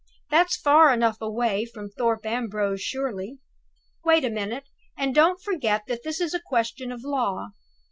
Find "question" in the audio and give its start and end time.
6.41-6.91